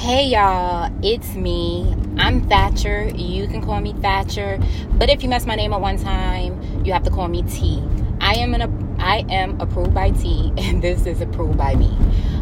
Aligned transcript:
Hey 0.00 0.28
y'all, 0.28 0.90
it's 1.02 1.34
me. 1.34 1.94
I'm 2.16 2.48
Thatcher. 2.48 3.10
You 3.14 3.46
can 3.46 3.62
call 3.62 3.82
me 3.82 3.92
Thatcher, 4.00 4.58
but 4.92 5.10
if 5.10 5.22
you 5.22 5.28
mess 5.28 5.44
my 5.44 5.54
name 5.56 5.74
up 5.74 5.82
one 5.82 5.98
time, 5.98 6.86
you 6.86 6.94
have 6.94 7.02
to 7.02 7.10
call 7.10 7.28
me 7.28 7.42
T. 7.42 7.84
I 8.18 8.32
am 8.36 8.54
an 8.54 8.96
I 8.98 9.26
am 9.28 9.60
approved 9.60 9.92
by 9.92 10.12
T, 10.12 10.54
and 10.58 10.80
this 10.80 11.04
is 11.04 11.20
approved 11.20 11.58
by 11.58 11.74
me. 11.74 11.94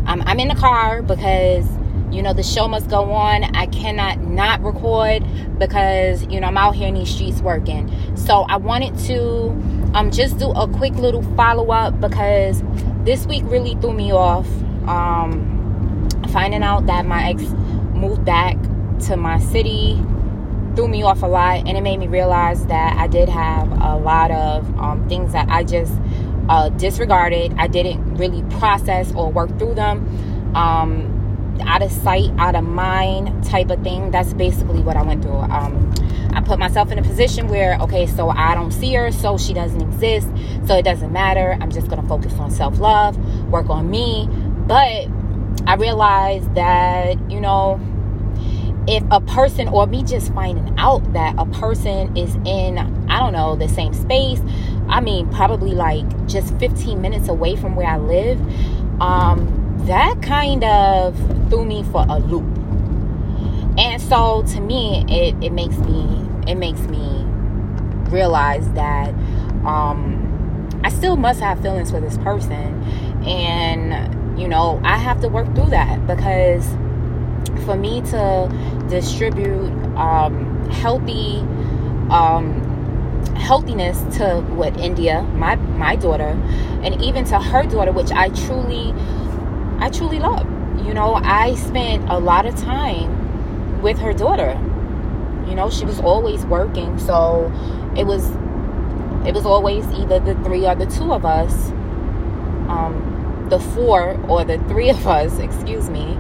Um, 0.07 0.23
I'm 0.25 0.39
in 0.39 0.47
the 0.47 0.55
car 0.55 1.03
because 1.03 1.67
you 2.13 2.23
know 2.23 2.33
the 2.33 2.45
show 2.45 2.69
must 2.69 2.89
go 2.89 3.11
on. 3.11 3.43
I 3.57 3.67
cannot 3.67 4.21
not 4.21 4.63
record 4.63 5.25
because 5.59 6.23
you 6.29 6.39
know 6.39 6.47
I'm 6.47 6.57
out 6.57 6.77
here 6.77 6.87
in 6.87 6.95
these 6.95 7.13
streets 7.13 7.41
working. 7.41 7.93
So 8.17 8.43
I 8.43 8.57
wanted 8.57 8.97
to 9.09 9.49
um 9.95 10.13
just 10.13 10.39
do 10.39 10.53
a 10.53 10.69
quick 10.69 10.95
little 10.95 11.25
follow 11.35 11.73
up 11.73 12.01
because 12.01 12.63
this 13.03 13.27
week 13.27 13.43
really 13.47 13.75
threw 13.81 13.95
me 13.95 14.13
off. 14.13 14.47
Um, 14.87 15.58
finding 16.29 16.63
out 16.63 16.87
that 16.87 17.07
my 17.07 17.31
ex 17.31 17.43
moved 17.95 18.25
back 18.25 18.57
to 19.07 19.17
my 19.17 19.39
city 19.39 19.95
threw 20.75 20.89
me 20.89 21.03
off 21.03 21.23
a 21.23 21.27
lot 21.27 21.67
and 21.67 21.77
it 21.77 21.83
made 21.83 21.99
me 21.99 22.07
realize 22.07 22.67
that 22.67 22.97
i 22.97 23.07
did 23.07 23.29
have 23.29 23.71
a 23.73 23.97
lot 23.97 24.31
of 24.31 24.79
um, 24.79 25.09
things 25.09 25.33
that 25.33 25.49
i 25.49 25.65
just 25.65 25.93
uh, 26.49 26.71
disregarded. 26.71 27.55
I 27.59 27.67
didn't 27.67 28.15
really 28.15 28.43
process 28.59 29.13
or 29.15 29.31
work 29.31 29.57
through 29.59 29.75
them. 29.75 30.57
Um, 30.57 31.15
out 31.61 31.83
of 31.83 31.91
sight 31.91 32.31
out 32.39 32.55
of 32.55 32.65
mind 32.65 33.45
type 33.45 33.71
of 33.71 33.83
thing. 33.83 34.13
That's 34.13 34.33
basically 34.33 34.81
what 34.81 34.97
i 34.97 35.03
went 35.03 35.23
through. 35.23 35.39
Um, 35.39 35.93
i 36.33 36.41
put 36.41 36.59
myself 36.59 36.93
in 36.93 36.99
a 36.99 37.03
position 37.03 37.49
where 37.49 37.77
okay 37.81 38.07
so 38.07 38.29
i 38.29 38.55
don't 38.55 38.71
see 38.71 38.95
her 38.95 39.11
so 39.11 39.37
she 39.37 39.53
doesn't 39.53 39.81
exist. 39.81 40.29
So 40.67 40.77
it 40.77 40.85
doesn't 40.85 41.13
matter. 41.13 41.59
I'm 41.61 41.71
just 41.71 41.89
going 41.89 42.01
to 42.01 42.09
focus 42.09 42.33
on 42.35 42.51
self-love 42.51 43.17
work 43.51 43.69
on 43.71 43.91
me. 43.91 44.29
But 44.67 45.09
I 45.69 45.75
realized 45.75 46.55
that, 46.55 47.31
you 47.31 47.43
know, 47.43 47.79
if 48.87 49.05
a 49.11 49.21
person 49.21 49.69
or 49.69 49.87
me 49.87 50.03
just 50.03 50.33
finding 50.33 50.75
out 50.79 51.13
that 51.13 51.35
a 51.37 51.45
person 51.45 52.17
is 52.17 52.37
in, 52.47 52.79
I 53.11 53.19
don't 53.19 53.35
know, 53.35 53.55
the 53.55 53.69
same 53.69 53.93
space, 53.93 54.41
I 54.89 55.03
mean, 55.03 55.29
probably 55.29 55.73
like 55.73 56.07
just 56.27 56.55
15 56.55 57.03
minutes 57.03 57.29
away 57.29 57.55
from 57.55 57.77
where 57.77 57.87
I 57.87 57.99
live, 57.99 58.41
um, 59.03 59.77
that 59.81 60.23
kind 60.23 60.65
of 60.65 61.15
threw 61.51 61.67
me 61.67 61.83
for 61.93 62.07
a 62.09 62.19
loop. 62.19 62.47
And 63.77 64.01
so 64.01 64.45
to 64.45 64.61
me, 64.63 65.05
it, 65.07 65.35
it 65.45 65.51
makes 65.51 65.77
me, 65.81 66.27
it 66.47 66.55
makes 66.55 66.81
me 66.81 67.25
realize 68.09 68.67
that, 68.73 69.11
um, 69.67 70.25
I 70.83 70.89
still 70.89 71.17
must 71.17 71.41
have 71.41 71.61
feelings 71.61 71.91
for 71.91 72.01
this 72.01 72.17
person. 72.17 72.83
And 73.25 74.18
you 74.39 74.49
know, 74.49 74.81
I 74.85 74.97
have 74.97 75.21
to 75.23 75.29
work 75.29 75.53
through 75.55 75.71
that 75.71 76.07
because 76.07 76.67
for 77.65 77.77
me 77.77 78.01
to 78.03 78.87
distribute 78.89 79.71
um, 79.97 80.71
healthy 80.71 81.41
um, 82.11 82.65
healthiness 83.37 83.99
to 84.19 84.41
what 84.55 84.79
India, 84.79 85.23
my 85.23 85.57
my 85.57 85.97
daughter, 85.97 86.39
and 86.83 87.03
even 87.03 87.25
to 87.27 87.39
her 87.39 87.65
daughter, 87.65 87.93
which 87.93 88.11
I 88.11 88.29
truly, 88.31 88.95
I 89.79 89.91
truly 89.91 90.19
love. 90.19 90.47
You 90.87 90.95
know, 90.95 91.15
I 91.15 91.55
spent 91.57 92.09
a 92.09 92.19
lot 92.19 92.47
of 92.47 92.57
time 92.57 93.83
with 93.83 93.99
her 93.99 94.13
daughter. 94.13 94.59
You 95.49 95.55
know, 95.55 95.71
she 95.71 95.85
was 95.85 96.01
always 96.01 96.45
working, 96.47 96.99
so 96.99 97.53
it 97.97 98.07
was 98.07 98.31
it 99.27 99.35
was 99.35 99.45
always 99.45 99.87
either 99.93 100.21
the 100.21 100.35
three 100.45 100.67
or 100.67 100.75
the 100.75 100.87
two 100.87 101.13
of 101.13 101.25
us. 101.25 101.71
Um, 102.69 103.08
the 103.49 103.59
four 103.59 104.19
or 104.29 104.45
the 104.45 104.59
three 104.69 104.91
of 104.91 105.07
us, 105.07 105.39
excuse 105.39 105.89
me, 105.89 106.17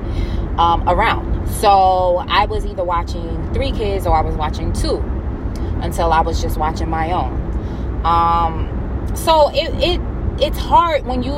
um, 0.59 0.89
around. 0.89 1.49
So 1.49 2.25
I 2.29 2.47
was 2.47 2.67
either 2.67 2.85
watching 2.85 3.53
three 3.53 3.73
kids 3.73 4.07
or 4.07 4.15
I 4.15 4.21
was 4.21 4.37
watching 4.37 4.73
two 4.73 4.99
until 5.83 6.13
I 6.13 6.21
was 6.21 6.43
just 6.43 6.59
watching 6.59 6.89
my 6.91 7.13
own. 7.13 8.03
Um, 8.05 9.11
so 9.15 9.51
it, 9.53 9.71
it 9.83 10.01
it's 10.41 10.59
hard 10.59 11.05
when 11.05 11.23
you 11.23 11.33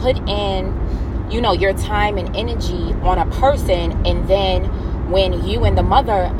put 0.00 0.16
in, 0.28 1.28
you 1.30 1.40
know, 1.40 1.52
your 1.52 1.72
time 1.74 2.18
and 2.18 2.34
energy 2.36 2.92
on 3.02 3.18
a 3.18 3.26
person, 3.36 4.06
and 4.06 4.28
then 4.28 4.64
when 5.10 5.46
you 5.46 5.64
and 5.64 5.76
the 5.76 5.82
mother 5.82 6.30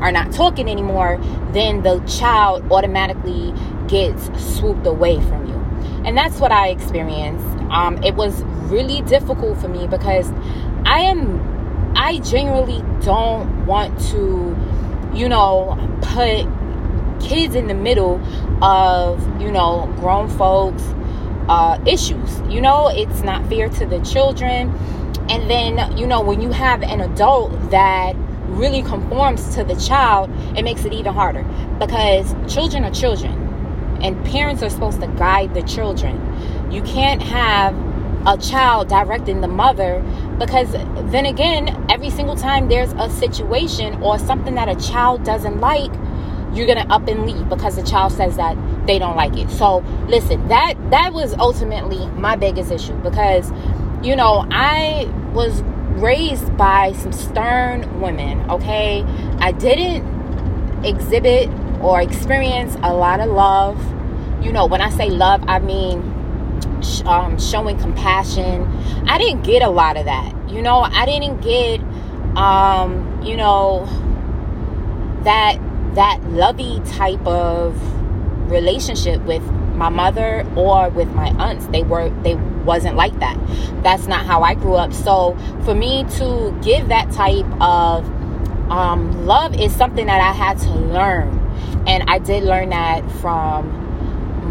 are 0.00 0.10
not 0.10 0.32
talking 0.32 0.68
anymore, 0.68 1.20
then 1.52 1.82
the 1.82 2.00
child 2.00 2.70
automatically 2.72 3.54
gets 3.86 4.30
swooped 4.56 4.86
away 4.86 5.20
from 5.20 5.46
you. 5.46 5.54
And 6.04 6.18
that's 6.18 6.40
what 6.40 6.50
I 6.50 6.68
experienced 6.68 7.61
um, 7.72 8.02
it 8.04 8.14
was 8.14 8.42
really 8.70 9.02
difficult 9.02 9.58
for 9.58 9.68
me 9.68 9.86
because 9.86 10.30
I 10.84 11.00
am, 11.00 11.92
I 11.96 12.18
genuinely 12.18 12.82
don't 13.02 13.66
want 13.66 13.98
to, 14.10 14.56
you 15.14 15.28
know, 15.28 15.76
put 16.02 16.46
kids 17.20 17.54
in 17.54 17.66
the 17.66 17.74
middle 17.74 18.20
of, 18.62 19.40
you 19.40 19.50
know, 19.50 19.92
grown 19.98 20.28
folks' 20.28 20.82
uh, 21.48 21.82
issues. 21.86 22.40
You 22.48 22.60
know, 22.60 22.88
it's 22.88 23.22
not 23.22 23.48
fair 23.48 23.68
to 23.68 23.86
the 23.86 24.00
children. 24.00 24.70
And 25.28 25.48
then, 25.48 25.96
you 25.96 26.06
know, 26.06 26.20
when 26.20 26.40
you 26.40 26.50
have 26.50 26.82
an 26.82 27.00
adult 27.00 27.70
that 27.70 28.14
really 28.48 28.82
conforms 28.82 29.54
to 29.54 29.64
the 29.64 29.76
child, 29.76 30.30
it 30.56 30.62
makes 30.62 30.84
it 30.84 30.92
even 30.92 31.14
harder 31.14 31.44
because 31.78 32.34
children 32.52 32.84
are 32.84 32.90
children 32.90 33.32
and 34.02 34.22
parents 34.26 34.62
are 34.62 34.70
supposed 34.70 35.00
to 35.00 35.06
guide 35.06 35.54
the 35.54 35.62
children. 35.62 36.18
You 36.72 36.82
can't 36.82 37.22
have 37.22 37.76
a 38.26 38.38
child 38.38 38.88
directing 38.88 39.42
the 39.42 39.48
mother 39.48 40.02
because 40.38 40.72
then 41.12 41.26
again, 41.26 41.86
every 41.90 42.08
single 42.08 42.34
time 42.36 42.68
there's 42.68 42.92
a 42.94 43.10
situation 43.10 44.02
or 44.02 44.18
something 44.18 44.54
that 44.54 44.68
a 44.68 44.76
child 44.76 45.22
doesn't 45.22 45.60
like, 45.60 45.92
you're 46.54 46.66
gonna 46.66 46.86
up 46.88 47.06
and 47.08 47.26
leave 47.26 47.48
because 47.48 47.76
the 47.76 47.82
child 47.82 48.12
says 48.12 48.36
that 48.36 48.56
they 48.86 48.98
don't 48.98 49.16
like 49.16 49.36
it. 49.36 49.50
So 49.50 49.78
listen, 50.08 50.48
that 50.48 50.74
that 50.90 51.12
was 51.12 51.34
ultimately 51.34 52.06
my 52.12 52.36
biggest 52.36 52.70
issue 52.70 52.94
because 53.00 53.50
you 54.02 54.16
know 54.16 54.46
I 54.50 55.10
was 55.32 55.62
raised 56.00 56.56
by 56.56 56.92
some 56.92 57.12
stern 57.12 58.00
women. 58.00 58.50
Okay, 58.50 59.02
I 59.38 59.52
didn't 59.52 60.84
exhibit 60.84 61.50
or 61.80 62.00
experience 62.00 62.76
a 62.82 62.94
lot 62.94 63.20
of 63.20 63.30
love. 63.30 63.78
You 64.42 64.52
know, 64.52 64.66
when 64.66 64.80
I 64.80 64.90
say 64.90 65.08
love, 65.10 65.44
I 65.46 65.58
mean 65.58 66.21
um, 67.04 67.38
showing 67.38 67.78
compassion. 67.78 68.66
I 69.08 69.18
didn't 69.18 69.42
get 69.42 69.62
a 69.62 69.70
lot 69.70 69.96
of 69.96 70.04
that. 70.06 70.32
You 70.48 70.62
know, 70.62 70.80
I 70.80 71.06
didn't 71.06 71.40
get, 71.40 71.80
um, 72.36 73.22
you 73.22 73.36
know, 73.36 73.86
that 75.24 75.58
that 75.94 76.22
lovey 76.30 76.80
type 76.86 77.24
of 77.26 77.76
relationship 78.50 79.20
with 79.22 79.42
my 79.74 79.88
mother 79.88 80.46
or 80.56 80.90
with 80.90 81.08
my 81.08 81.28
aunts. 81.38 81.66
They 81.66 81.82
were 81.82 82.10
they 82.22 82.34
wasn't 82.64 82.96
like 82.96 83.18
that. 83.20 83.38
That's 83.82 84.06
not 84.06 84.26
how 84.26 84.42
I 84.42 84.54
grew 84.54 84.74
up. 84.74 84.92
So 84.92 85.36
for 85.64 85.74
me 85.74 86.04
to 86.18 86.58
give 86.62 86.88
that 86.88 87.10
type 87.12 87.46
of 87.60 88.06
um, 88.70 89.26
love 89.26 89.58
is 89.60 89.74
something 89.74 90.06
that 90.06 90.20
I 90.20 90.32
had 90.32 90.58
to 90.58 90.70
learn 90.70 91.38
and 91.86 92.04
I 92.08 92.18
did 92.18 92.44
learn 92.44 92.70
that 92.70 93.08
from 93.20 93.81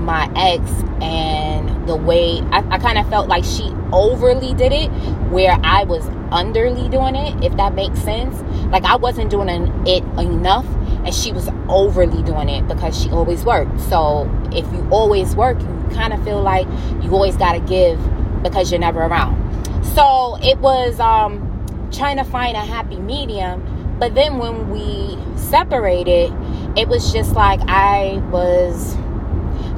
my 0.02 0.32
ex 0.36 0.70
and 1.02 1.88
the 1.88 1.96
way 1.96 2.42
I, 2.52 2.66
I 2.70 2.80
kind 2.80 2.98
of 2.98 3.10
felt 3.10 3.28
like 3.28 3.44
she 3.44 3.72
overly 3.92 4.54
did 4.54 4.72
it 4.72 4.90
where 5.30 5.58
I 5.64 5.84
was 5.84 6.06
underly 6.32 6.90
doing 6.90 7.16
it, 7.16 7.44
if 7.44 7.56
that 7.58 7.74
makes 7.74 8.00
sense. 8.02 8.42
Like 8.72 8.84
I 8.84 8.96
wasn't 8.96 9.30
doing 9.30 9.50
it 9.50 10.04
enough 10.20 10.66
and 11.04 11.14
she 11.14 11.32
was 11.32 11.50
overly 11.68 12.24
doing 12.24 12.50
it 12.50 12.68
because 12.68 13.02
she 13.02 13.10
always 13.10 13.44
worked. 13.44 13.80
So 13.82 14.30
if 14.52 14.66
you 14.72 14.88
always 14.92 15.36
work, 15.36 15.60
you 15.60 15.90
kind 15.94 16.14
of 16.14 16.24
feel 16.24 16.42
like 16.42 16.68
you 17.02 17.12
always 17.12 17.36
got 17.36 17.54
to 17.54 17.60
give 17.60 18.00
because 18.44 18.72
you're 18.72 18.80
never 18.80 19.02
around. 19.02 19.38
So 19.84 20.38
it 20.42 20.58
was 20.60 21.00
um, 21.00 21.90
trying 21.92 22.18
to 22.18 22.24
find 22.24 22.56
a 22.56 22.62
happy 22.62 22.98
medium. 22.98 23.98
But 24.00 24.16
then 24.16 24.38
when 24.38 24.70
we 24.70 25.18
separated, 25.38 26.34
it 26.76 26.88
was 26.88 27.12
just 27.12 27.34
like 27.34 27.60
I 27.68 28.18
was 28.32 28.96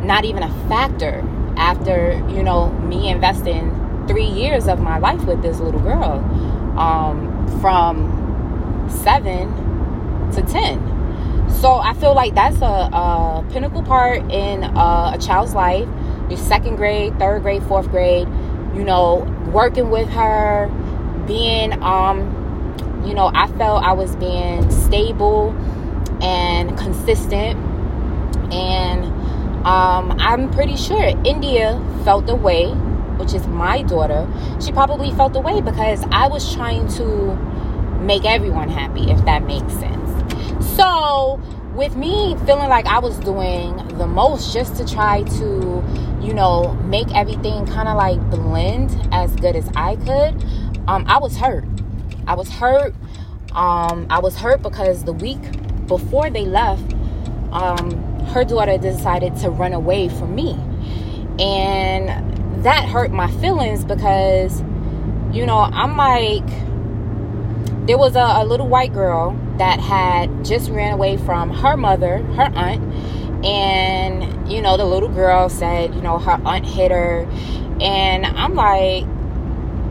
not 0.04 0.26
even 0.26 0.44
a 0.44 0.68
factor 0.68 1.24
after, 1.58 2.14
you 2.30 2.44
know, 2.44 2.70
me 2.70 3.10
investing 3.10 3.80
three 4.08 4.26
years 4.26 4.68
of 4.68 4.80
my 4.80 4.98
life 4.98 5.24
with 5.26 5.42
this 5.42 5.60
little 5.60 5.80
girl 5.82 6.20
um, 6.78 7.48
from 7.62 8.88
seven 8.90 9.50
to 10.32 10.42
10. 10.42 11.50
So 11.50 11.76
I 11.76 11.94
feel 11.94 12.14
like 12.14 12.36
that's 12.36 12.58
a, 12.58 12.66
a 12.66 13.46
pinnacle 13.52 13.84
part 13.84 14.20
in 14.32 14.64
a 14.64 15.18
child's 15.22 15.54
life. 15.54 15.88
Your 16.30 16.38
second 16.38 16.78
grade, 16.78 17.18
third 17.20 17.44
grade, 17.44 17.64
fourth 17.64 17.90
grade, 17.90 18.28
you 18.76 18.84
know, 18.84 19.24
working 19.52 19.90
with 19.90 20.10
her, 20.10 20.68
being, 21.28 21.82
um, 21.84 23.04
you 23.06 23.14
know, 23.14 23.32
I 23.34 23.48
felt 23.48 23.84
I 23.84 23.94
was 23.94 24.16
being 24.16 24.70
stable 24.72 25.52
and 26.22 26.78
consistent. 26.78 27.60
And 28.52 29.13
um, 29.66 30.12
I'm 30.20 30.52
pretty 30.52 30.76
sure 30.76 31.02
India 31.24 31.82
felt 32.04 32.28
the 32.28 32.36
way, 32.36 32.68
which 33.18 33.34
is 33.34 33.48
my 33.48 33.82
daughter. 33.84 34.28
She 34.60 34.72
probably 34.72 35.12
felt 35.12 35.32
the 35.32 35.40
way 35.40 35.62
because 35.62 36.04
I 36.12 36.28
was 36.28 36.54
trying 36.54 36.88
to 36.96 37.36
make 38.02 38.26
everyone 38.26 38.68
happy, 38.68 39.10
if 39.10 39.24
that 39.26 39.46
makes 39.46 39.74
sense. 39.74 40.76
So, 40.76 41.42
with 41.76 41.96
me 41.96 42.36
feeling 42.46 42.68
like 42.68 42.86
I 42.88 43.00
was 43.00 43.18
doing 43.20 43.76
the 43.98 44.06
most 44.06 44.54
just 44.54 44.76
to 44.76 44.86
try 44.86 45.24
to, 45.24 45.84
you 46.22 46.34
know, 46.34 46.74
make 46.84 47.08
everything 47.16 47.66
kind 47.66 47.88
of 47.88 47.96
like 47.96 48.20
blend 48.30 48.92
as 49.14 49.34
good 49.38 49.56
as 49.56 49.70
I 49.76 49.96
could, 49.96 50.44
um, 50.88 51.06
I 51.08 51.20
was 51.20 51.38
hurt. 51.38 51.66
I 52.28 52.36
was 52.36 52.50
hurt. 52.50 52.94
Um, 53.54 54.08
I 54.10 54.20
was 54.20 54.36
hurt 54.36 54.62
because 54.62 55.06
the 55.06 55.14
week 55.14 55.40
before 55.88 56.30
they 56.30 56.46
left, 56.46 56.94
um, 57.52 58.13
her 58.28 58.44
daughter 58.44 58.78
decided 58.78 59.36
to 59.38 59.50
run 59.50 59.74
away 59.74 60.10
from 60.10 60.36
me. 60.36 60.54
And 61.40 62.64
that 62.64 62.88
hurt 62.88 63.12
my 63.12 63.30
feelings 63.32 63.84
because, 63.84 64.62
you 65.32 65.46
know, 65.46 65.60
I'm 65.60 65.98
like, 65.98 66.48
there 67.88 67.98
was 67.98 68.16
a, 68.16 68.20
a 68.20 68.46
little 68.46 68.68
white 68.68 68.94
girl 68.94 69.38
that 69.58 69.80
had 69.80 70.46
just 70.46 70.70
ran 70.70 70.94
away 70.94 71.18
from 71.18 71.50
her 71.50 71.76
mother, 71.76 72.20
her 72.20 72.52
aunt, 72.56 72.82
and 73.46 74.50
you 74.50 74.62
know 74.62 74.78
the 74.78 74.86
little 74.86 75.10
girl 75.10 75.50
said 75.50 75.94
you 75.94 76.02
know 76.02 76.18
her 76.18 76.40
aunt 76.46 76.66
hit 76.66 76.92
her. 76.92 77.28
And 77.82 78.26
i'm 78.26 78.56
like 78.56 79.04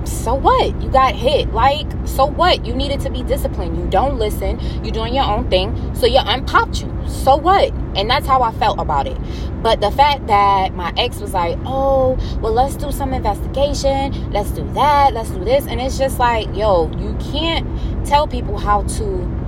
so 0.05 0.34
what? 0.34 0.81
You 0.82 0.88
got 0.88 1.14
hit. 1.14 1.52
Like 1.52 1.87
so 2.06 2.26
what? 2.26 2.67
You 2.67 2.75
needed 2.75 3.00
to 3.00 3.11
be 3.11 3.23
disciplined. 3.23 3.76
You 3.76 3.88
don't 3.88 4.19
listen. 4.19 4.58
You're 4.84 4.93
doing 4.93 5.14
your 5.14 5.25
own 5.25 5.49
thing. 5.49 5.94
So 5.94 6.06
your 6.06 6.23
aunt 6.23 6.46
popped 6.46 6.82
you. 6.82 6.93
So 7.08 7.37
what 7.37 7.73
and 7.96 8.08
that's 8.08 8.26
how 8.26 8.42
i 8.42 8.52
felt 8.52 8.78
about 8.78 9.06
it 9.06 9.16
but 9.62 9.80
the 9.80 9.90
fact 9.92 10.26
that 10.26 10.74
my 10.74 10.92
ex 10.96 11.20
was 11.20 11.32
like 11.32 11.58
oh 11.64 12.16
well 12.40 12.52
let's 12.52 12.76
do 12.76 12.90
some 12.90 13.12
investigation 13.12 14.30
let's 14.32 14.50
do 14.50 14.64
that 14.72 15.12
let's 15.12 15.30
do 15.30 15.44
this 15.44 15.66
and 15.66 15.80
it's 15.80 15.98
just 15.98 16.18
like 16.18 16.46
yo 16.54 16.90
you 16.98 17.16
can't 17.32 17.66
tell 18.06 18.26
people 18.26 18.58
how 18.58 18.82
to 18.84 19.42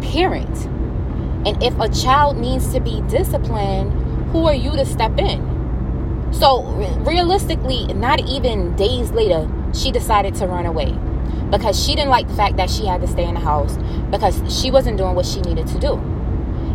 parent. 0.00 0.66
And 1.46 1.62
if 1.62 1.78
a 1.78 1.88
child 1.88 2.36
needs 2.36 2.72
to 2.72 2.80
be 2.80 3.02
disciplined, 3.02 3.92
who 4.30 4.46
are 4.46 4.54
you 4.54 4.72
to 4.72 4.84
step 4.84 5.18
in? 5.18 5.48
So, 6.32 6.62
realistically, 7.00 7.86
not 7.94 8.20
even 8.28 8.76
days 8.76 9.10
later, 9.10 9.50
she 9.74 9.90
decided 9.90 10.34
to 10.36 10.46
run 10.46 10.66
away 10.66 10.96
because 11.50 11.82
she 11.82 11.94
didn't 11.94 12.10
like 12.10 12.28
the 12.28 12.34
fact 12.34 12.56
that 12.56 12.70
she 12.70 12.86
had 12.86 13.00
to 13.00 13.08
stay 13.08 13.24
in 13.24 13.34
the 13.34 13.40
house 13.40 13.76
because 14.10 14.40
she 14.48 14.70
wasn't 14.70 14.96
doing 14.96 15.14
what 15.14 15.26
she 15.26 15.40
needed 15.40 15.66
to 15.68 15.78
do. 15.78 15.94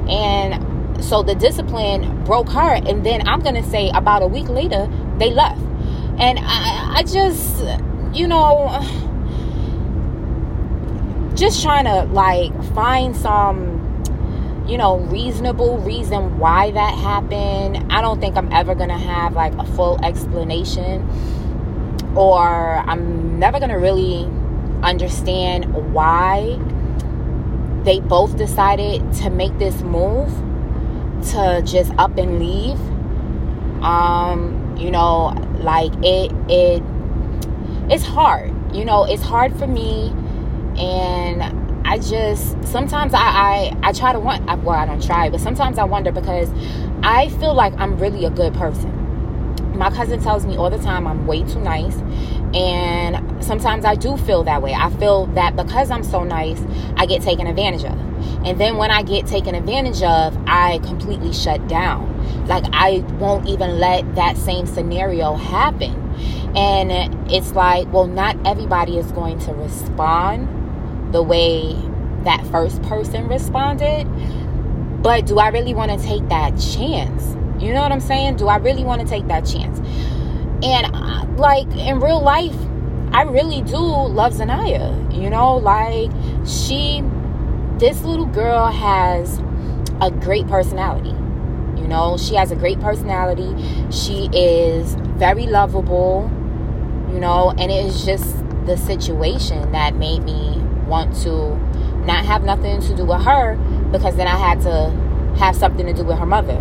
And 0.10 0.75
so 1.02 1.24
the 1.24 1.36
discipline 1.36 2.24
broke 2.24 2.50
her. 2.50 2.74
And 2.74 3.06
then 3.06 3.28
I'm 3.28 3.42
to 3.42 3.64
say 3.64 3.90
about 3.94 4.22
a 4.22 4.28
week 4.28 4.50
later, 4.50 4.90
they 5.18 5.32
left. 5.32 5.62
And 6.18 6.40
I, 6.40 6.98
I 6.98 7.04
just, 7.04 7.64
you 8.14 8.28
know 8.28 8.70
just 11.36 11.62
trying 11.62 11.84
to 11.84 12.04
like 12.14 12.52
find 12.74 13.16
some 13.16 14.04
you 14.68 14.78
know 14.78 15.00
reasonable 15.00 15.78
reason 15.80 16.40
why 16.40 16.72
that 16.72 16.98
happened 16.98 17.92
i 17.92 18.02
don't 18.02 18.22
think 18.22 18.38
i'm 18.38 18.52
ever 18.54 18.74
gonna 18.74 18.98
have 18.98 19.34
like 19.34 19.54
a 19.56 19.66
full 19.74 20.04
explanation 20.04 21.06
or 22.16 22.78
i'm 22.88 23.38
never 23.38 23.60
gonna 23.60 23.78
really 23.78 24.24
understand 24.82 25.94
why 25.94 26.58
they 27.84 28.00
both 28.00 28.38
decided 28.38 29.02
to 29.14 29.30
make 29.30 29.56
this 29.60 29.82
move 29.82 30.32
to 31.32 31.62
just 31.66 31.92
up 31.98 32.18
and 32.18 32.40
leave 32.40 32.80
um 33.84 34.76
you 34.78 34.92
know 34.92 35.28
like 35.60 35.92
it 36.04 36.32
it 36.50 36.84
it's 37.90 38.04
hard 38.04 38.54
you 38.76 38.86
know 38.86 39.04
it's 39.06 39.24
hard 39.24 39.56
for 39.58 39.68
me 39.68 40.10
and 40.78 41.44
I 41.88 42.00
just 42.00 42.62
sometimes 42.68 43.14
I, 43.14 43.20
I 43.20 43.78
I 43.84 43.92
try 43.94 44.12
to 44.12 44.20
want 44.20 44.46
well 44.64 44.72
I 44.72 44.86
don't 44.86 45.04
try 45.06 45.30
but 45.30 45.40
sometimes 45.40 45.78
I 45.78 45.84
wonder 45.84 46.12
because 46.12 46.50
I 47.04 47.30
feel 47.40 47.54
like 47.54 47.74
I'm 47.78 47.98
really 47.98 48.26
a 48.26 48.32
good 48.32 48.54
person. 48.56 48.92
My 49.78 49.92
cousin 49.92 50.20
tells 50.20 50.46
me 50.46 50.58
all 50.58 50.70
the 50.70 50.80
time 50.80 51.06
I'm 51.06 51.28
way 51.28 51.44
too 51.44 51.60
nice 51.60 51.96
and 52.56 53.44
sometimes 53.44 53.86
I 53.86 53.96
do 53.96 54.18
feel 54.18 54.44
that 54.46 54.62
way. 54.62 54.74
I 54.74 54.90
feel 54.92 55.28
that 55.28 55.56
because 55.56 55.92
I'm 55.92 56.04
so 56.04 56.24
nice, 56.24 56.62
I 56.96 57.06
get 57.06 57.22
taken 57.22 57.46
advantage 57.46 57.84
of. 57.84 58.05
And 58.46 58.60
then 58.60 58.78
when 58.78 58.92
I 58.92 59.02
get 59.04 59.26
taken 59.26 59.56
advantage 59.56 60.04
of, 60.04 60.38
I 60.48 60.80
completely 60.80 61.34
shut 61.34 61.68
down. 61.68 62.46
Like 62.48 62.66
I 62.72 63.00
won't 63.20 63.48
even 63.48 63.80
let 63.80 64.16
that 64.16 64.38
same 64.38 64.66
scenario 64.66 65.34
happen. 65.34 65.94
And 66.56 67.32
it's 67.32 67.54
like, 67.54 67.92
well, 67.92 68.08
not 68.08 68.38
everybody 68.46 68.98
is 68.98 69.12
going 69.12 69.40
to 69.40 69.54
respond 69.54 71.14
the 71.14 71.22
way 71.22 71.74
that 72.24 72.46
first 72.48 72.82
person 72.84 73.28
responded. 73.28 74.06
But 75.02 75.26
do 75.26 75.40
I 75.40 75.50
really 75.50 75.74
want 75.74 75.92
to 75.92 76.06
take 76.06 76.28
that 76.30 76.52
chance? 76.60 77.36
You 77.64 77.74
know 77.74 77.82
what 77.82 77.92
I'm 77.92 78.00
saying? 78.00 78.38
Do 78.38 78.48
I 78.48 78.58
really 78.58 78.84
want 78.84 79.02
to 79.02 79.08
take 79.08 79.28
that 79.28 79.46
chance? 79.46 79.80
And 80.64 80.96
uh, 80.96 81.26
like 81.38 81.68
in 81.76 82.00
real 82.00 82.22
life, 82.22 82.56
I 83.12 83.22
really 83.22 83.62
do 83.62 83.78
love 83.78 84.34
Zanaya. 84.34 84.92
You 85.16 85.30
know, 85.30 85.58
like 85.58 86.12
she, 86.46 87.02
this 87.80 88.02
little 88.04 88.26
girl 88.26 88.68
has 88.68 89.40
a 90.02 90.12
great 90.12 90.48
personality. 90.48 91.10
You 91.80 91.88
know, 91.88 92.18
she 92.18 92.36
has 92.36 92.52
a 92.52 92.56
great 92.56 92.80
personality. 92.80 93.54
She 93.92 94.30
is 94.34 94.96
very 95.18 95.46
lovable, 95.46 96.30
you 97.12 97.20
know, 97.20 97.52
and 97.58 97.72
it 97.72 97.86
is 97.86 98.06
just 98.06 98.44
the 98.66 98.78
situation 98.78 99.72
that 99.72 99.96
made 99.96 100.24
me 100.24 100.58
want 100.88 101.16
to 101.24 101.56
not 102.06 102.26
have 102.26 102.44
nothing 102.44 102.82
to 102.82 102.96
do 102.96 103.06
with 103.06 103.22
her 103.22 103.56
because 103.92 104.16
then 104.16 104.28
I 104.28 104.38
had 104.38 104.62
to 104.62 105.36
have 105.38 105.56
something 105.56 105.86
to 105.86 105.94
do 105.94 106.04
with 106.04 106.18
her 106.18 106.26
mother. 106.26 106.58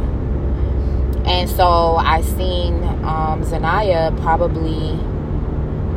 And 1.26 1.49
so 1.49 1.96
I 1.96 2.20
seen 2.22 2.82
um, 3.05 3.43
Zanaya 3.44 4.19
probably, 4.20 4.99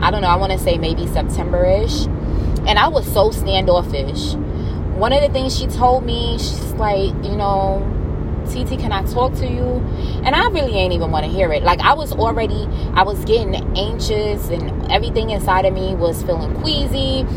I 0.01 0.09
don't 0.11 0.21
know, 0.21 0.27
I 0.27 0.35
want 0.37 0.53
to 0.53 0.59
say 0.59 0.77
maybe 0.77 1.05
September 1.07 1.65
ish. 1.65 2.05
And 2.65 2.77
I 2.77 2.87
was 2.87 3.11
so 3.11 3.31
standoffish. 3.31 4.35
One 4.97 5.13
of 5.13 5.21
the 5.21 5.29
things 5.29 5.55
she 5.55 5.67
told 5.67 6.05
me, 6.05 6.39
she's 6.39 6.73
like, 6.73 7.13
you 7.23 7.35
know, 7.35 7.85
TT, 8.47 8.79
can 8.79 8.91
I 8.91 9.03
talk 9.03 9.33
to 9.35 9.47
you? 9.47 9.63
And 10.23 10.35
I 10.35 10.47
really 10.49 10.73
ain't 10.73 10.91
even 10.91 11.11
want 11.11 11.23
to 11.23 11.31
hear 11.31 11.53
it. 11.53 11.61
Like 11.61 11.79
I 11.81 11.93
was 11.93 12.11
already, 12.13 12.67
I 12.93 13.03
was 13.03 13.23
getting 13.25 13.53
anxious 13.77 14.49
and 14.49 14.91
everything 14.91 15.29
inside 15.29 15.65
of 15.65 15.73
me 15.75 15.93
was 15.93 16.23
feeling 16.23 16.55
queasy. 16.61 17.27